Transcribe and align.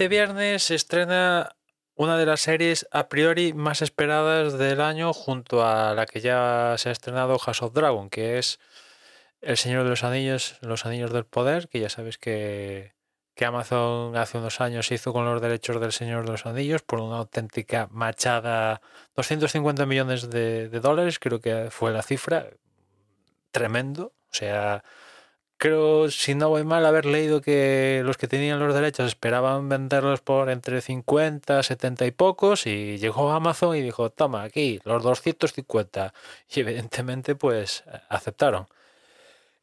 Este 0.00 0.08
viernes 0.08 0.62
se 0.62 0.76
estrena 0.76 1.56
una 1.94 2.16
de 2.16 2.24
las 2.24 2.40
series 2.40 2.88
a 2.90 3.10
priori 3.10 3.52
más 3.52 3.82
esperadas 3.82 4.56
del 4.56 4.80
año 4.80 5.12
junto 5.12 5.62
a 5.62 5.92
la 5.92 6.06
que 6.06 6.22
ya 6.22 6.74
se 6.78 6.88
ha 6.88 6.92
estrenado 6.92 7.38
House 7.38 7.60
of 7.60 7.74
Dragon, 7.74 8.08
que 8.08 8.38
es 8.38 8.60
El 9.42 9.58
Señor 9.58 9.84
de 9.84 9.90
los 9.90 10.02
Anillos, 10.02 10.56
Los 10.62 10.86
Anillos 10.86 11.12
del 11.12 11.26
Poder, 11.26 11.68
que 11.68 11.80
ya 11.80 11.90
sabes 11.90 12.16
que, 12.16 12.94
que 13.34 13.44
Amazon 13.44 14.16
hace 14.16 14.38
unos 14.38 14.62
años 14.62 14.90
hizo 14.90 15.12
con 15.12 15.26
los 15.26 15.42
derechos 15.42 15.78
del 15.78 15.92
Señor 15.92 16.24
de 16.24 16.30
los 16.30 16.46
Anillos 16.46 16.80
por 16.80 17.00
una 17.00 17.18
auténtica 17.18 17.86
machada, 17.90 18.80
250 19.16 19.84
millones 19.84 20.30
de, 20.30 20.70
de 20.70 20.80
dólares, 20.80 21.18
creo 21.18 21.42
que 21.42 21.68
fue 21.70 21.92
la 21.92 22.02
cifra, 22.02 22.46
tremendo, 23.50 24.14
o 24.30 24.34
sea 24.34 24.82
creo, 25.60 26.10
si 26.10 26.34
no 26.34 26.48
voy 26.48 26.64
mal, 26.64 26.86
haber 26.86 27.04
leído 27.06 27.42
que 27.42 28.02
los 28.04 28.16
que 28.16 28.26
tenían 28.26 28.58
los 28.58 28.74
derechos 28.74 29.08
esperaban 29.08 29.68
venderlos 29.68 30.20
por 30.22 30.50
entre 30.50 30.80
50, 30.80 31.62
70 31.62 32.06
y 32.06 32.10
pocos 32.12 32.66
y 32.66 32.98
llegó 32.98 33.30
Amazon 33.30 33.76
y 33.76 33.82
dijo, 33.82 34.10
toma, 34.10 34.42
aquí, 34.42 34.80
los 34.84 35.02
250. 35.02 36.14
Y 36.48 36.60
evidentemente, 36.60 37.34
pues, 37.36 37.84
aceptaron. 38.08 38.66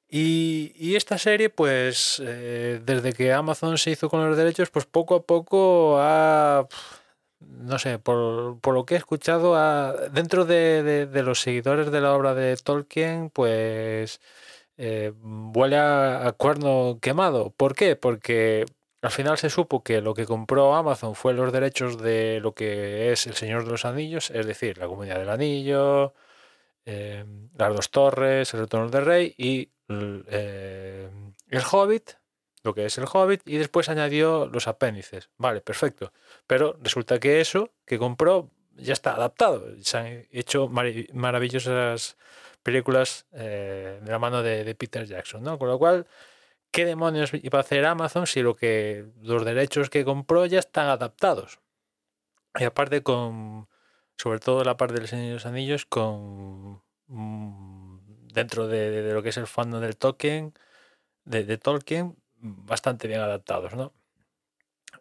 Y, 0.10 0.96
esta 0.96 1.18
serie, 1.18 1.50
pues, 1.50 2.22
eh, 2.24 2.80
desde 2.86 3.14
que 3.14 3.34
Amazon 3.34 3.78
se 3.78 3.92
hizo 3.92 4.10
con 4.10 4.26
los 4.28 4.38
derechos, 4.38 4.70
pues 4.70 4.86
poco 4.86 5.16
a 5.16 5.24
poco 5.24 5.98
ha, 6.00 6.68
no 7.40 7.80
sé, 7.80 8.00
por, 8.00 8.60
lo 8.68 8.86
que 8.86 8.96
he 8.96 8.98
escuchado, 8.98 9.56
dentro 10.12 10.46
de 10.46 11.24
los 11.24 11.42
seguidores 11.42 11.92
de 11.92 12.02
la 12.02 12.14
obra 12.14 12.36
de 12.36 12.56
Tolkien, 12.58 13.32
pues 13.32 14.22
eh, 14.78 15.12
huele 15.22 15.78
a, 15.78 16.34
cuerno 16.38 17.00
quemado. 17.02 17.52
¿Por 17.52 17.76
qué? 17.76 17.96
Porque 17.96 18.66
al 19.02 19.12
final 19.12 19.38
se 19.38 19.50
supo 19.50 19.84
que 19.84 20.02
lo 20.02 20.14
que 20.14 20.26
compró 20.26 20.76
Amazon 20.76 21.16
fue 21.16 21.34
los 21.34 21.52
derechos 21.52 22.02
de 22.02 22.40
lo 22.42 22.54
que 22.54 23.12
es 23.12 23.28
El 23.28 23.36
Señor 23.36 23.66
de 23.66 23.72
los 23.72 23.86
Anillos, 23.86 24.30
es 24.32 24.46
decir, 24.46 24.78
la 24.78 24.88
Comunidad 24.88 25.20
del 25.20 25.30
Anillo, 25.30 26.14
eh, 26.86 27.26
las 27.58 27.76
dos 27.76 27.92
torres, 27.92 28.54
el 28.54 28.62
retorno 28.62 28.90
del 28.90 29.06
rey 29.06 29.36
y 29.38 29.72
eh, 29.90 31.10
el 31.50 31.64
Hobbit, 31.72 32.12
lo 32.64 32.74
que 32.74 32.86
es 32.86 32.98
el 32.98 33.06
Hobbit, 33.12 33.42
y 33.46 33.58
después 33.58 33.90
añadió 33.90 34.48
los 34.48 34.68
apéndices. 34.68 35.30
Vale, 35.38 35.62
perfecto. 35.62 36.14
Pero 36.46 36.78
resulta 36.82 37.20
que 37.20 37.42
eso 37.42 37.72
que 37.86 37.98
compró 37.98 38.52
ya 38.76 38.94
está 38.94 39.16
adaptado. 39.16 39.66
Se 39.82 39.98
han 39.98 40.28
hecho 40.32 40.70
maravillosas 40.70 42.18
películas 42.68 43.26
eh, 43.32 43.98
de 44.04 44.12
la 44.12 44.20
mano 44.20 44.44
de, 44.44 44.76
Peter 44.76 45.06
Jackson, 45.06 45.42
¿no? 45.42 45.58
Con 45.58 45.70
lo 45.70 45.80
cual, 45.80 46.06
¿qué 46.70 46.84
demonios 46.84 47.32
iba 47.34 47.60
a 47.60 47.62
hacer 47.62 47.86
Amazon 47.86 48.28
si 48.28 48.42
lo 48.42 48.58
que 48.58 49.06
los 49.22 49.46
derechos 49.46 49.90
que 49.90 50.04
compró 50.04 50.46
ya 50.46 50.60
están 50.60 50.90
adaptados? 50.90 51.62
Y 52.60 52.66
aparte 52.66 53.04
con, 53.04 53.70
sobre 54.18 54.40
todo 54.40 54.66
la 54.66 54.76
parte 54.76 54.96
del 54.96 55.08
Señor 55.08 55.28
de 55.28 55.34
los 55.36 55.46
Anillos, 55.46 55.86
con 55.86 56.82
mm, 57.08 58.00
dentro 58.34 58.68
de, 58.68 59.14
lo 59.14 59.24
que 59.24 59.30
es 59.30 59.38
el 59.38 59.48
fandom 59.48 59.80
del 59.80 59.96
Tolkien, 59.96 60.54
de, 61.24 61.58
Tolkien, 61.58 62.18
bastante 62.36 63.08
bien 63.08 63.22
adaptados, 63.22 63.76
¿no? 63.76 63.94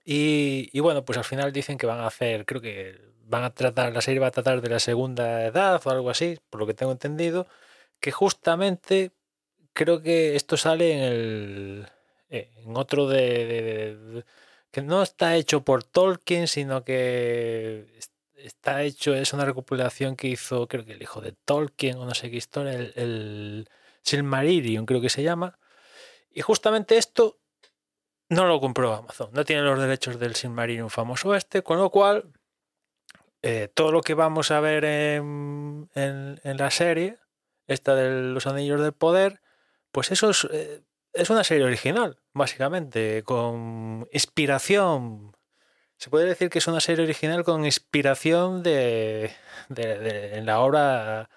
Y, 0.04 0.70
y, 0.72 0.78
bueno, 0.78 1.04
pues 1.04 1.18
al 1.18 1.24
final 1.24 1.52
dicen 1.52 1.78
que 1.78 1.86
van 1.86 1.98
a 1.98 2.06
hacer, 2.06 2.46
creo 2.46 2.60
que 2.60 3.15
van 3.26 3.44
a 3.44 3.54
tratar, 3.54 3.92
la 3.92 4.00
serie 4.00 4.20
va 4.20 4.28
a 4.28 4.30
tratar 4.32 4.60
de 4.62 4.68
la 4.70 4.80
segunda 4.80 5.44
edad 5.46 5.80
o 5.84 5.90
algo 5.90 6.10
así, 6.10 6.38
por 6.50 6.60
lo 6.60 6.66
que 6.66 6.74
tengo 6.74 6.92
entendido, 6.92 7.46
que 8.00 8.12
justamente 8.12 9.12
creo 9.72 10.02
que 10.02 10.36
esto 10.36 10.56
sale 10.56 10.92
en 10.92 11.00
el 11.00 11.88
eh, 12.30 12.50
en 12.56 12.76
otro 12.76 13.08
de, 13.08 14.24
que 14.70 14.82
no 14.82 15.02
está 15.02 15.36
hecho 15.36 15.64
por 15.64 15.84
Tolkien, 15.84 16.48
sino 16.48 16.84
que 16.84 17.86
está 18.36 18.82
hecho, 18.82 19.14
es 19.14 19.32
una 19.32 19.44
recopilación 19.44 20.16
que 20.16 20.28
hizo, 20.28 20.66
creo 20.68 20.84
que 20.84 20.92
el 20.92 21.02
hijo 21.02 21.20
de 21.20 21.32
Tolkien, 21.32 21.98
o 21.98 22.04
no 22.06 22.14
sé 22.14 22.30
qué 22.30 22.36
historia, 22.36 22.72
el, 22.74 22.92
el 22.96 23.68
Silmarillion 24.02 24.86
creo 24.86 25.00
que 25.00 25.10
se 25.10 25.22
llama. 25.22 25.58
Y 26.30 26.42
justamente 26.42 26.98
esto 26.98 27.38
no 28.28 28.46
lo 28.46 28.60
compró 28.60 28.92
Amazon, 28.94 29.30
no 29.32 29.44
tiene 29.44 29.62
los 29.62 29.78
derechos 29.80 30.18
del 30.18 30.34
Silmarillion 30.34 30.90
famoso 30.90 31.34
este, 31.34 31.62
con 31.62 31.78
lo 31.78 31.90
cual 31.90 32.32
eh, 33.48 33.68
todo 33.68 33.92
lo 33.92 34.00
que 34.00 34.14
vamos 34.14 34.50
a 34.50 34.58
ver 34.58 34.84
en, 34.84 35.88
la 36.42 36.70
serie, 36.72 37.18
esta 37.68 37.94
de 37.94 38.32
los 38.32 38.48
Anillos 38.48 38.80
del 38.80 38.92
Poder, 38.92 39.40
pues 39.92 40.10
eso 40.10 40.30
es, 40.30 40.48
eh, 40.50 40.82
una 41.28 41.44
serie 41.44 41.64
original, 41.64 42.18
básicamente, 42.32 43.22
con 43.22 44.08
inspiración. 44.10 45.36
Se 45.96 46.10
puede 46.10 46.26
decir 46.26 46.50
que 46.50 46.58
es 46.58 46.66
una 46.66 46.80
serie 46.80 47.04
original 47.04 47.44
con 47.44 47.64
inspiración 47.64 48.64
de, 48.64 49.30
en 49.68 50.44
la 50.44 50.58
obra 50.58 51.30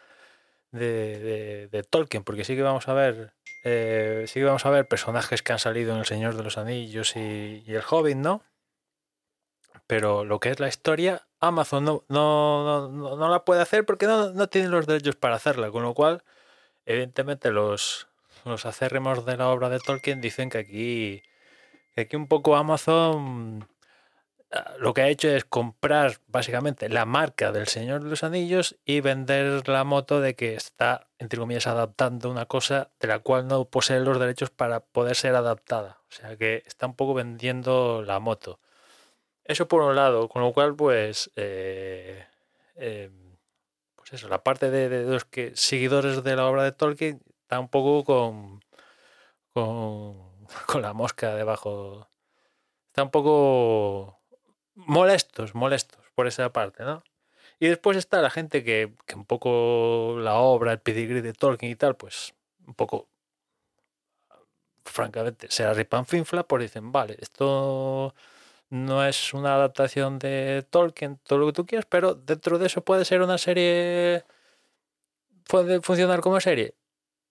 de, 0.71 1.85
Tolkien, 1.91 2.23
porque 2.23 2.43
sí 2.43 2.55
que 2.55 2.63
vamos 2.63 2.87
a 2.87 2.93
ver, 2.95 3.35
eh, 3.63 4.25
sí 4.25 4.39
que 4.39 4.45
vamos 4.45 4.65
a 4.65 4.71
ver 4.71 4.87
personajes 4.87 5.43
que 5.43 5.53
han 5.53 5.59
salido 5.59 5.93
en 5.93 5.99
El 5.99 6.05
Señor 6.07 6.35
de 6.35 6.43
los 6.43 6.57
Anillos 6.57 7.15
y, 7.15 7.63
y 7.67 7.75
El 7.75 7.83
Hobbit, 7.87 8.17
¿no? 8.17 8.41
Pero 9.85 10.25
lo 10.25 10.39
que 10.39 10.49
es 10.49 10.59
la 10.59 10.67
historia 10.67 11.28
Amazon 11.39 11.85
no, 11.85 12.03
no, 12.09 12.89
no, 12.89 13.29
la 13.29 13.45
puede 13.45 13.61
hacer 13.61 13.85
porque 13.85 14.07
no, 14.07 14.31
no 14.33 14.49
tiene 14.49 14.67
los 14.67 14.87
derechos 14.87 15.15
para 15.15 15.35
hacerla, 15.35 15.71
con 15.71 15.83
lo 15.83 15.93
cual, 15.93 16.23
evidentemente, 16.85 17.51
los, 17.51 18.07
los 18.45 18.65
acérrimos 18.65 19.25
de 19.25 19.37
la 19.37 19.49
obra 19.49 19.69
de 19.69 19.79
Tolkien 19.79 20.21
dicen 20.21 20.49
que 20.49 20.57
aquí, 20.59 21.23
que 21.95 22.01
aquí 22.01 22.15
un 22.15 22.27
poco 22.27 22.55
Amazon 22.55 23.67
ah, 24.51 24.73
lo 24.79 24.93
que 24.93 25.01
ha 25.01 25.07
hecho 25.09 25.29
es 25.29 25.45
comprar 25.45 26.19
básicamente 26.27 26.89
la 26.89 27.05
marca 27.05 27.51
del 27.51 27.67
Señor 27.67 28.03
de 28.03 28.09
los 28.09 28.23
Anillos 28.23 28.77
y 28.85 29.01
vender 29.01 29.67
la 29.69 29.83
moto 29.85 30.21
de 30.21 30.35
que 30.35 30.55
está, 30.55 31.07
entre 31.19 31.39
comillas, 31.39 31.67
adaptando 31.67 32.29
una 32.29 32.45
cosa 32.47 32.91
de 32.99 33.07
la 33.07 33.19
cual 33.19 33.47
no 33.47 33.65
posee 33.65 33.99
los 34.01 34.19
derechos 34.19 34.49
para 34.49 34.81
poder 34.81 35.15
ser 35.15 35.35
adaptada. 35.35 35.99
O 36.09 36.11
sea 36.11 36.37
que 36.37 36.63
está 36.65 36.87
un 36.87 36.95
poco 36.95 37.13
vendiendo 37.13 38.03
la 38.03 38.19
moto. 38.19 38.59
Eso 39.49 39.67
por 39.67 39.81
un 39.81 39.95
lado, 39.95 40.29
con 40.29 40.43
lo 40.43 40.53
cual, 40.53 40.75
pues, 40.75 41.31
eh, 41.35 42.23
em, 42.75 43.35
pues 43.95 44.13
eso, 44.13 44.29
la 44.29 44.43
parte 44.43 44.69
de, 44.69 45.05
los 45.05 45.25
que 45.25 45.55
seguidores 45.55 46.23
de 46.23 46.35
la 46.35 46.45
obra 46.47 46.63
de 46.63 46.71
Tolkien 46.71 47.19
está 47.41 47.59
un 47.59 47.67
poco 47.67 48.03
con, 48.05 48.61
con, 50.67 50.81
la 50.83 50.93
mosca 50.93 51.33
debajo. 51.35 52.07
Está 52.89 53.03
un 53.03 53.11
poco 53.11 54.19
molestos, 54.75 55.55
molestos 55.55 56.05
por 56.15 56.27
esa 56.27 56.51
parte, 56.53 56.83
¿no? 56.83 57.03
Y 57.59 57.67
después 57.69 57.97
está 57.97 58.21
la 58.21 58.29
gente 58.29 58.63
que, 58.63 58.93
que 59.07 59.15
un 59.15 59.25
poco 59.25 60.17
la 60.19 60.35
obra, 60.35 60.73
el 60.73 60.79
pedigrí 60.79 61.21
de 61.21 61.33
Tolkien 61.33 61.71
y 61.71 61.75
tal, 61.75 61.95
pues 61.95 62.35
un 62.67 62.75
poco 62.75 63.07
francamente 64.85 65.47
se 65.51 65.63
la 65.63 65.73
finfla, 66.05 66.43
pues 66.43 66.63
dicen, 66.63 66.91
vale, 66.91 67.17
esto 67.19 68.13
no 68.69 69.05
es 69.05 69.33
una 69.33 69.55
adaptación 69.55 70.19
de 70.19 70.65
Tolkien, 70.69 71.19
todo 71.23 71.39
lo 71.39 71.47
que 71.47 71.53
tú 71.53 71.65
quieras, 71.65 71.85
pero 71.89 72.13
dentro 72.15 72.59
de 72.59 72.67
eso 72.67 72.83
puede 72.83 73.05
ser 73.05 73.21
una 73.21 73.37
serie. 73.37 74.23
¿Puede 75.47 75.81
funcionar 75.81 76.21
como 76.21 76.39
serie? 76.39 76.75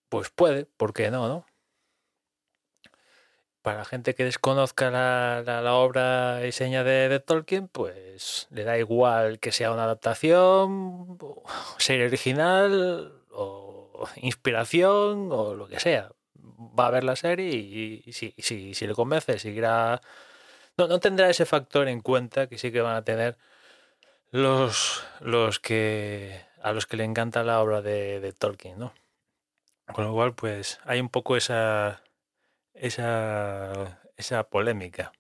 Pues 0.09 0.31
puede, 0.31 0.67
¿por 0.67 0.93
qué 0.93 1.11
no, 1.11 1.29
no? 1.29 1.47
Para 3.63 3.79
la 3.79 3.85
gente 3.85 4.15
que 4.15 4.25
desconozca 4.25 4.91
la, 4.91 5.43
la, 5.45 5.75
obra 5.75 6.39
diseña 6.39 6.85
de, 6.85 7.09
de, 7.09 7.21
Tolkien, 7.21 7.69
pues 7.69 8.49
le 8.51 8.65
da 8.65 8.79
igual 8.79 9.39
que 9.41 9.53
sea 9.53 9.73
una 9.73 9.85
adaptación, 9.85 11.19
serie 11.79 12.07
original, 12.07 13.13
o 13.31 14.09
inspiración, 14.17 15.29
o 15.31 15.55
lo 15.55 15.69
que 15.69 15.81
sea. 15.81 16.11
Va 16.79 16.87
a 16.87 16.91
ver 16.91 17.05
la 17.05 17.17
serie 17.17 17.51
y, 17.51 18.13
si, 18.13 18.35
si, 18.39 18.75
si 18.75 18.87
le 18.87 18.95
convence, 18.95 19.39
seguirá 19.39 20.01
no, 20.79 20.87
no 20.87 21.01
tendrá 21.01 21.29
ese 21.29 21.45
factor 21.45 21.89
en 21.89 22.01
cuenta 22.01 22.47
que 22.47 22.57
sí 22.57 22.73
que 22.73 22.81
van 22.81 22.97
a 22.97 23.05
tener 23.05 23.37
los, 24.31 25.05
los 25.21 25.59
que 25.61 26.47
a 26.63 26.73
los 26.73 26.87
que 26.87 26.97
le 26.97 27.05
encanta 27.05 27.45
la 27.45 27.61
obra 27.61 27.83
de, 27.83 28.21
de 28.21 28.33
Tolkien, 28.33 28.79
¿no? 28.79 28.93
Con 29.93 30.05
lo 30.05 30.13
cual, 30.13 30.35
pues 30.35 30.81
hay 30.85 31.01
un 31.01 31.09
poco 31.09 31.37
esa, 31.37 32.03
esa, 32.75 34.01
esa 34.17 34.45
polémica. 34.45 35.13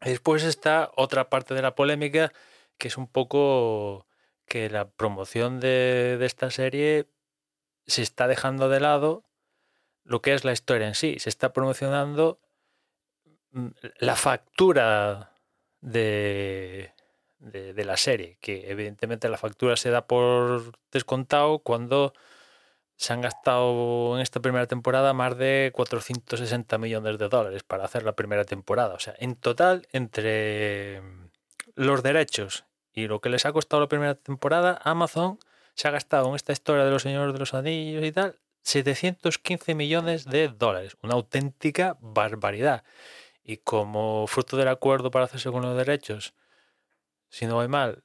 Después 0.00 0.44
está 0.44 0.90
otra 0.96 1.28
parte 1.28 1.54
de 1.54 1.62
la 1.62 1.74
polémica 1.74 2.32
que 2.78 2.88
es 2.88 2.96
un 2.96 3.08
poco 3.08 4.06
que 4.46 4.68
la 4.68 4.88
promoción 4.90 5.60
de, 5.60 6.16
de 6.18 6.26
esta 6.26 6.50
serie 6.50 7.08
se 7.86 8.02
está 8.02 8.28
dejando 8.28 8.68
de 8.68 8.80
lado 8.80 9.24
lo 10.04 10.20
que 10.20 10.34
es 10.34 10.44
la 10.44 10.52
historia 10.52 10.86
en 10.86 10.94
sí. 10.94 11.16
Se 11.18 11.30
está 11.30 11.52
promocionando 11.52 12.38
la 13.98 14.16
factura 14.16 15.32
de, 15.80 16.92
de, 17.38 17.84
la 17.84 17.96
serie, 17.96 18.38
que 18.40 18.70
evidentemente 18.70 19.28
la 19.28 19.36
factura 19.36 19.76
se 19.76 19.90
da 19.90 20.06
por 20.06 20.78
descontado 20.90 21.60
cuando 21.60 22.14
se 22.96 23.12
han 23.12 23.20
gastado 23.20 24.16
en 24.16 24.22
esta 24.22 24.40
primera 24.40 24.66
temporada 24.66 25.12
más 25.12 25.36
de 25.36 25.70
460 25.74 26.78
millones 26.78 27.18
de 27.18 27.28
dólares 27.28 27.62
para 27.62 27.84
hacer 27.84 28.04
la 28.04 28.16
primera 28.16 28.44
temporada. 28.44 28.94
O 28.94 29.00
sea, 29.00 29.14
en 29.18 29.36
total, 29.36 29.86
entre 29.92 31.02
los 31.74 32.02
derechos 32.02 32.64
y 32.92 33.08
lo 33.08 33.20
que 33.20 33.28
les 33.28 33.46
ha 33.46 33.52
costado 33.52 33.82
la 33.82 33.88
primera 33.88 34.14
temporada, 34.14 34.80
Amazon 34.84 35.38
se 35.74 35.88
ha 35.88 35.90
gastado 35.90 36.28
en 36.28 36.36
esta 36.36 36.52
historia 36.52 36.84
de 36.84 36.90
los 36.90 37.02
señores 37.02 37.32
de 37.32 37.40
los 37.40 37.54
anillos 37.54 38.04
y 38.04 38.12
tal 38.12 38.36
715 38.62 39.74
millones 39.74 40.24
de 40.24 40.48
dólares. 40.48 40.96
Una 41.02 41.14
auténtica 41.14 41.98
barbaridad. 42.00 42.82
Y 43.44 43.58
como 43.58 44.26
fruto 44.26 44.56
del 44.56 44.68
acuerdo 44.68 45.10
para 45.10 45.26
hacerse 45.26 45.50
con 45.50 45.62
los 45.62 45.76
derechos, 45.76 46.34
si 47.28 47.46
no 47.46 47.56
voy 47.56 47.68
mal, 47.68 48.04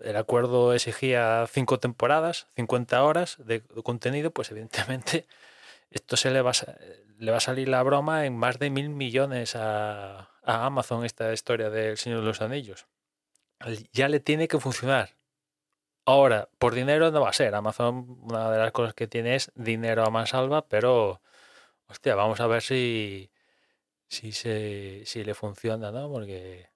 el 0.00 0.16
acuerdo 0.16 0.74
exigía 0.74 1.46
cinco 1.48 1.78
temporadas, 1.78 2.48
50 2.56 3.02
horas 3.02 3.36
de 3.38 3.62
contenido, 3.82 4.32
pues 4.32 4.50
evidentemente 4.50 5.26
esto 5.90 6.16
se 6.16 6.30
le 6.30 6.42
va 6.42 6.50
a, 6.50 6.74
le 7.18 7.30
va 7.30 7.38
a 7.38 7.40
salir 7.40 7.68
la 7.68 7.82
broma 7.82 8.26
en 8.26 8.36
más 8.36 8.58
de 8.58 8.70
mil 8.70 8.90
millones 8.90 9.56
a, 9.56 10.30
a 10.42 10.66
Amazon 10.66 11.04
esta 11.04 11.32
historia 11.32 11.70
del 11.70 11.96
Señor 11.96 12.20
de 12.20 12.26
los 12.26 12.40
Anillos. 12.40 12.86
Ya 13.92 14.08
le 14.08 14.20
tiene 14.20 14.48
que 14.48 14.58
funcionar. 14.60 15.16
Ahora, 16.06 16.48
por 16.58 16.74
dinero 16.74 17.10
no 17.10 17.20
va 17.22 17.30
a 17.30 17.32
ser. 17.32 17.54
Amazon, 17.54 18.18
una 18.22 18.50
de 18.50 18.58
las 18.58 18.72
cosas 18.72 18.94
que 18.94 19.06
tiene 19.06 19.36
es 19.36 19.52
dinero 19.54 20.04
a 20.04 20.10
mansalva, 20.10 20.66
pero, 20.66 21.22
hostia, 21.86 22.14
vamos 22.14 22.40
a 22.40 22.46
ver 22.46 22.62
si, 22.62 23.30
si, 24.08 24.32
se, 24.32 25.02
si 25.06 25.24
le 25.24 25.34
funciona, 25.34 25.90
¿no? 25.90 26.10
Porque 26.10 26.70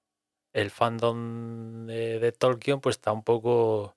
el 0.52 0.70
fandom 0.70 1.86
de, 1.86 2.32
Tolkien 2.32 2.80
pues 2.80 2.96
está 2.96 3.12
un 3.12 3.22
poco 3.22 3.96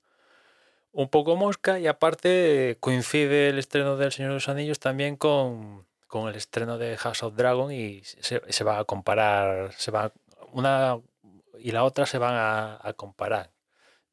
un 0.92 1.08
poco 1.08 1.36
mosca 1.36 1.78
y 1.80 1.86
aparte 1.86 2.76
coincide 2.80 3.48
el 3.48 3.58
estreno 3.58 3.96
del 3.96 4.12
Señor 4.12 4.30
de 4.32 4.34
los 4.34 4.48
Anillos 4.48 4.78
también 4.78 5.16
con, 5.16 5.86
con 6.06 6.28
el 6.28 6.36
estreno 6.36 6.76
de 6.78 6.96
House 6.98 7.22
of 7.22 7.34
Dragon 7.34 7.72
y 7.72 8.02
se, 8.04 8.42
se 8.52 8.64
va 8.64 8.78
a 8.78 8.84
comparar, 8.84 9.72
se 9.72 9.90
va 9.90 10.12
una 10.52 11.00
y 11.58 11.70
la 11.70 11.84
otra 11.84 12.06
se 12.06 12.18
van 12.18 12.34
a, 12.36 12.92
comparar. 12.94 13.52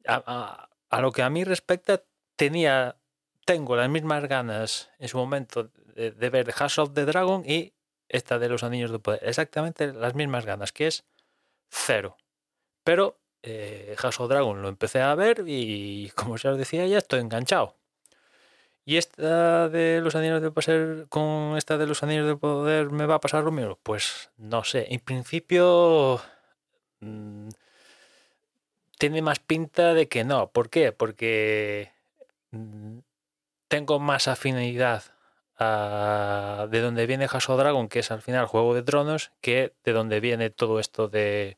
A, 0.06 0.22
a- 0.26 0.68
a 0.90 1.00
lo 1.00 1.12
que 1.12 1.22
a 1.22 1.30
mí 1.30 1.44
respecta, 1.44 2.02
tenía, 2.36 2.96
tengo 3.44 3.76
las 3.76 3.88
mismas 3.88 4.26
ganas 4.26 4.90
en 4.98 5.08
su 5.08 5.18
momento 5.18 5.70
de, 5.94 6.10
de 6.12 6.30
ver 6.30 6.50
House 6.52 6.78
of 6.78 6.94
the 6.94 7.04
Dragon 7.04 7.44
y 7.46 7.74
esta 8.10 8.38
de 8.38 8.48
los 8.48 8.62
Anillos 8.62 8.90
de 8.90 8.98
Poder. 8.98 9.20
Exactamente 9.22 9.92
las 9.92 10.14
mismas 10.14 10.44
ganas, 10.44 10.72
que 10.72 10.86
es 10.88 11.04
cero. 11.70 12.16
Pero 12.84 13.18
eh, 13.42 13.96
of 14.02 14.28
Dragon 14.28 14.60
lo 14.60 14.68
empecé 14.68 15.00
a 15.00 15.14
ver 15.14 15.44
y, 15.46 16.10
como 16.14 16.36
ya 16.36 16.50
os 16.50 16.58
decía, 16.58 16.86
ya 16.86 16.98
estoy 16.98 17.20
enganchado. 17.20 17.76
¿Y 18.84 18.96
esta 18.96 19.68
de 19.68 20.00
los 20.00 20.16
anillos 20.16 20.42
de 20.42 20.50
poder 20.50 21.06
con 21.08 21.56
esta 21.56 21.78
de 21.78 21.86
los 21.86 22.02
anillos 22.02 22.26
de 22.26 22.36
poder 22.36 22.90
me 22.90 23.06
va 23.06 23.16
a 23.16 23.20
pasar 23.20 23.44
lo 23.44 23.52
mismo? 23.52 23.78
Pues 23.82 24.30
no 24.36 24.64
sé. 24.64 24.86
En 24.92 25.00
principio 25.00 26.20
mm, 27.00 27.48
tiene 28.98 29.22
más 29.22 29.38
pinta 29.38 29.94
de 29.94 30.08
que 30.08 30.24
no. 30.24 30.50
¿Por 30.50 30.70
qué? 30.70 30.92
Porque 30.92 31.92
mm, 32.50 32.98
tengo 33.68 34.00
más 34.00 34.28
afinidad 34.28 35.04
a- 35.60 36.66
de 36.70 36.80
donde 36.80 37.06
viene 37.06 37.28
House 37.28 37.48
of 37.50 37.58
Dragon, 37.58 37.88
que 37.88 38.00
es 38.00 38.10
al 38.10 38.22
final 38.22 38.46
Juego 38.46 38.74
de 38.74 38.82
Tronos, 38.82 39.32
que 39.40 39.74
de 39.84 39.92
donde 39.92 40.20
viene 40.20 40.50
todo 40.50 40.80
esto 40.80 41.08
de 41.08 41.56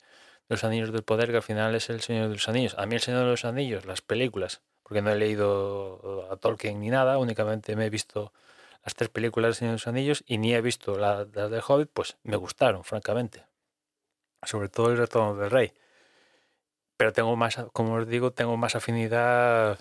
los 0.48 0.64
Anillos 0.64 0.92
del 0.92 1.04
Poder, 1.04 1.30
que 1.30 1.36
al 1.36 1.42
final 1.42 1.74
es 1.74 1.88
el 1.90 2.00
Señor 2.02 2.28
de 2.28 2.34
los 2.34 2.48
Anillos. 2.48 2.74
A 2.78 2.86
mí 2.86 2.96
el 2.96 3.00
Señor 3.00 3.20
de 3.24 3.30
los 3.30 3.44
Anillos, 3.44 3.86
las 3.86 4.02
películas, 4.02 4.62
porque 4.82 5.02
no 5.02 5.10
he 5.10 5.16
leído 5.16 6.28
a 6.30 6.36
Tolkien 6.36 6.80
ni 6.80 6.90
nada, 6.90 7.18
únicamente 7.18 7.76
me 7.76 7.86
he 7.86 7.90
visto 7.90 8.32
las 8.84 8.94
tres 8.94 9.08
películas 9.10 9.48
del 9.50 9.54
Señor 9.54 9.72
de 9.72 9.76
los 9.76 9.86
Anillos 9.86 10.24
y 10.26 10.38
ni 10.38 10.54
he 10.54 10.60
visto 10.60 10.96
la- 10.98 11.26
las 11.32 11.50
del 11.50 11.62
Hobbit, 11.66 11.90
pues 11.92 12.16
me 12.24 12.36
gustaron, 12.36 12.84
francamente. 12.84 13.46
Sobre 14.44 14.68
todo 14.68 14.90
el 14.90 14.98
Retorno 14.98 15.36
del 15.36 15.50
Rey. 15.50 15.72
Pero 16.96 17.12
tengo 17.12 17.36
más, 17.36 17.56
como 17.72 17.94
os 17.94 18.06
digo, 18.08 18.32
tengo 18.32 18.56
más 18.56 18.74
afinidad, 18.76 19.78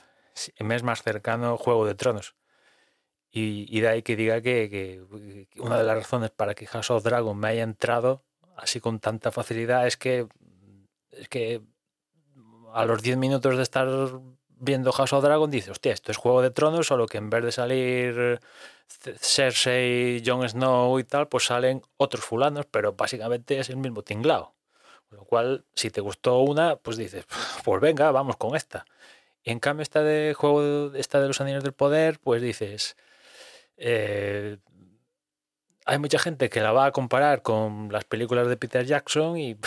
me 0.60 0.76
es 0.76 0.84
más 0.84 1.04
cercano 1.04 1.58
Juego 1.58 1.86
de 1.86 1.96
Tronos. 1.96 2.36
Y, 3.34 3.80
de 3.80 3.88
ahí 3.88 4.02
que 4.02 4.18
diga 4.18 4.42
que, 4.42 5.02
una 5.58 5.78
de 5.78 5.84
las 5.86 5.96
razones 5.96 6.32
para 6.32 6.54
que 6.54 6.68
House 6.68 6.92
of 6.92 7.04
Dragon 7.04 7.38
me 7.38 7.48
haya 7.48 7.64
entrado 7.64 8.24
así 8.58 8.80
con 8.82 9.00
tanta 9.00 9.32
facilidad 9.32 9.88
es 9.88 9.98
que 9.98 10.28
es 11.12 11.28
que 11.30 11.62
a 12.74 12.86
los 12.86 13.02
10 13.02 13.18
minutos 13.18 13.58
de 13.58 13.64
estar 13.64 13.88
viendo 14.50 14.92
House 14.92 15.14
of 15.14 15.24
Dragon 15.24 15.50
dices, 15.50 15.72
hostia, 15.72 15.94
esto 15.94 16.12
es 16.12 16.18
Juego 16.18 16.42
de 16.42 16.52
Tronos, 16.52 16.88
solo 16.88 17.08
que 17.08 17.18
en 17.18 17.30
vez 17.30 17.44
de 17.44 17.52
salir 17.52 18.40
Cersei, 19.20 20.22
Jon 20.26 20.48
Snow 20.48 21.00
y 21.00 21.04
tal, 21.04 21.28
pues 21.28 21.46
salen 21.46 21.82
otros 21.98 22.24
fulanos, 22.24 22.66
pero 22.70 22.94
básicamente 22.94 23.60
es 23.60 23.70
el 23.70 23.78
mismo 23.78 24.04
tinglao. 24.04 24.54
Lo 25.10 25.26
cual, 25.26 25.66
si 25.74 25.90
te 25.90 26.00
gustó 26.02 26.40
una, 26.40 26.78
pues 26.78 26.98
dices, 26.98 27.26
pues 27.64 27.82
venga, 27.82 28.12
vamos 28.12 28.38
con 28.38 28.56
esta. 28.56 28.86
Y 29.44 29.52
en 29.52 29.60
cambio, 29.60 29.84
esta 29.84 30.04
de 30.04 30.34
juego, 30.38 30.94
esta 30.96 31.20
de 31.20 31.28
los 31.28 31.42
anillos 31.42 31.64
del 31.64 31.74
poder, 31.74 32.20
pues 32.20 32.42
dices, 32.42 32.96
eh, 33.84 34.58
hay 35.86 35.98
mucha 35.98 36.20
gente 36.20 36.50
que 36.50 36.62
la 36.62 36.72
va 36.72 36.86
a 36.86 36.92
comparar 36.92 37.42
con 37.42 37.92
las 37.92 38.06
películas 38.06 38.48
de 38.48 38.56
Peter 38.56 38.86
Jackson 38.86 39.38
y, 39.38 39.58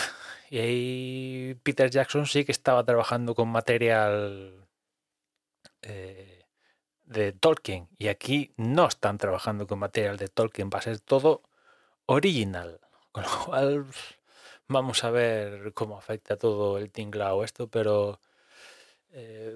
ahí 0.51 1.59
Peter 1.63 1.89
Jackson 1.89 2.25
sí 2.25 2.45
que 2.45 2.53
estaba 2.53 2.85
trabajando 2.85 3.35
con 3.35 3.49
material 3.49 4.67
eh, 5.81 6.45
de 7.03 7.33
Tolkien 7.33 7.89
y 7.97 8.07
aquí 8.07 8.53
no 8.57 8.87
están 8.87 9.17
trabajando 9.17 9.67
con 9.67 9.79
material 9.79 10.17
de 10.17 10.29
Tolkien, 10.29 10.69
va 10.73 10.79
a 10.79 10.83
ser 10.83 10.99
todo 11.01 11.43
original. 12.05 12.79
Con 13.11 13.23
lo 13.23 13.45
cual 13.45 13.85
vamos 14.67 15.03
a 15.03 15.11
ver 15.11 15.73
cómo 15.73 15.97
afecta 15.97 16.37
todo 16.37 16.77
el 16.77 16.91
tinglao 16.91 17.43
esto, 17.43 17.69
pero 17.69 18.19
eh, 19.11 19.55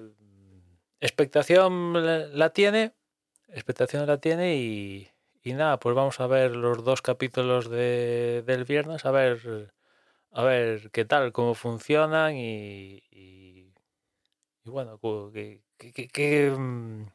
expectación 1.00 2.38
la 2.38 2.50
tiene, 2.50 2.94
expectación 3.54 4.06
la 4.06 4.18
tiene 4.18 4.56
y, 4.56 5.08
y 5.42 5.52
nada, 5.54 5.78
pues 5.80 5.94
vamos 5.96 6.20
a 6.20 6.26
ver 6.26 6.56
los 6.56 6.84
dos 6.84 7.02
capítulos 7.02 7.68
de, 7.70 8.42
del 8.46 8.64
viernes, 8.64 9.04
a 9.06 9.10
ver, 9.10 9.72
a 10.32 10.44
ver 10.44 10.90
qué 10.92 11.04
tal, 11.04 11.32
cómo 11.32 11.54
funcionan 11.54 12.36
y, 12.36 13.02
y, 13.10 13.72
bueno, 14.64 14.98
que- 15.32 15.62
que- 15.78 16.08
que, 16.08 16.50
mm, 16.56 17.06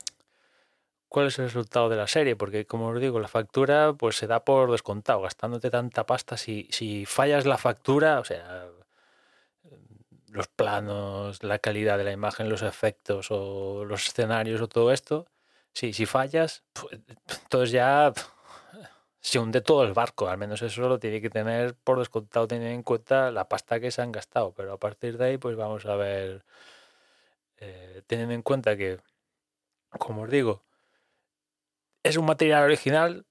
cuál 1.07 1.27
es 1.27 1.39
el 1.39 1.45
resultado 1.45 1.89
de 1.89 1.95
la 1.95 2.07
serie, 2.07 2.35
porque 2.35 2.65
como 2.67 2.87
os 2.89 2.99
digo, 2.99 3.19
la 3.19 3.27
factura 3.27 3.93
pues 3.93 4.15
se 4.17 4.27
da 4.27 4.43
por 4.43 4.71
descontado, 4.71 5.21
gastándote 5.21 5.69
tanta 5.71 6.05
pasta, 6.05 6.37
si, 6.37 6.67
si 6.71 7.05
fallas 7.05 7.45
la 7.45 7.57
factura, 7.57 8.19
o 8.19 8.25
sea, 8.25 8.67
los 10.29 10.47
planos, 10.47 11.43
la 11.43 11.59
calidad 11.59 11.97
de 11.97 12.03
la 12.03 12.11
imagen, 12.11 12.49
los 12.49 12.61
efectos 12.61 13.27
o 13.29 13.85
los 13.85 14.07
escenarios 14.07 14.61
o 14.61 14.67
todo 14.67 14.91
esto, 14.91 15.27
sí, 15.75 15.94
si 15.94 16.05
fallas, 16.05 16.63
pues, 16.74 17.00
entonces 17.27 17.72
ya 17.72 18.13
se 19.20 19.39
hunde 19.39 19.62
todo 19.62 19.84
el 19.84 19.94
barco, 19.94 20.29
al 20.29 20.38
menos 20.38 20.62
eso 20.62 20.88
lo 20.88 21.00
tiene 21.00 21.22
que 21.22 21.29
tener 21.29 21.75
por 21.75 22.00
descontado, 22.00 22.48
teniendo 22.48 22.74
en 22.74 22.84
cuenta 22.84 23.32
la 23.32 23.50
pasta 23.50 23.79
que 23.79 23.91
se 23.91 24.01
han 24.01 24.12
gastado, 24.12 24.53
pero 24.53 24.74
a 24.74 24.79
partir 24.79 25.17
de 25.17 25.25
ahí 25.25 25.38
pues 25.38 25.55
vamos 25.58 25.86
a 25.86 25.96
ver, 25.96 26.46
eh, 27.58 28.03
teniendo 28.08 28.34
en 28.34 28.41
cuenta 28.41 28.77
que, 28.77 29.00
como 30.00 30.24
os 30.24 30.29
digo, 30.29 30.63
es 32.03 32.17
un 32.17 32.25
material 32.25 32.63
original, 32.63 33.25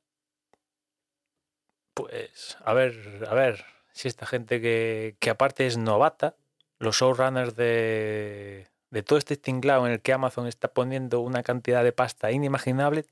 pues 1.94 2.58
a 2.64 2.74
ver, 2.74 3.24
a 3.28 3.34
ver 3.34 3.64
si 3.92 4.08
esta 4.08 4.26
gente 4.26 4.60
que, 4.60 5.16
que 5.20 5.30
aparte 5.30 5.66
es 5.66 5.78
novata, 5.78 6.36
los 6.78 6.96
showrunners 6.96 7.56
de, 7.56 8.68
de 8.94 9.02
todo 9.02 9.18
este 9.18 9.36
tinglao 9.36 9.86
en 9.88 9.92
el 9.92 10.00
que 10.00 10.12
Amazon 10.12 10.46
está 10.46 10.68
poniendo 10.68 11.18
una 11.18 11.42
cantidad 11.42 11.82
de 11.82 11.90
pasta 11.90 12.30
inimaginable, 12.30 13.06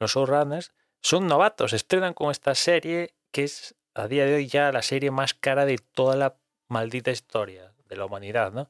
los 0.00 0.14
showrunners 0.14 0.72
son 1.00 1.28
novatos, 1.28 1.72
estrenan 1.72 2.12
con 2.12 2.32
esta 2.32 2.56
serie 2.56 3.14
que 3.30 3.44
es 3.44 3.76
a 3.94 4.08
día 4.08 4.26
de 4.26 4.34
hoy 4.34 4.48
ya 4.48 4.72
la 4.72 4.82
serie 4.82 5.12
más 5.12 5.32
cara 5.32 5.64
de 5.64 5.78
toda 5.78 6.16
la 6.16 6.34
maldita 6.66 7.12
historia 7.12 7.72
de 7.88 7.96
la 7.96 8.04
humanidad, 8.04 8.50
¿no? 8.52 8.68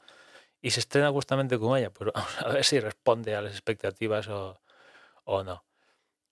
Y 0.61 0.73
se 0.73 0.81
estrena 0.81 1.11
justamente 1.11 1.59
con 1.59 1.79
ella, 1.79 1.91
pero 1.91 2.13
vamos 2.15 2.39
a 2.43 2.49
ver 2.49 2.65
si 2.65 2.79
responde 2.81 3.35
a 3.35 3.41
las 3.41 3.53
expectativas 3.53 4.29
o, 4.29 4.61
o 5.25 5.43
no. 5.43 5.65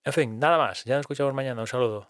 En 0.03 0.13
fin, 0.13 0.37
nada 0.37 0.59
más. 0.59 0.83
Ya 0.83 0.95
nos 0.95 1.01
escuchamos 1.01 1.33
mañana. 1.33 1.61
Un 1.61 1.67
saludo. 1.67 2.09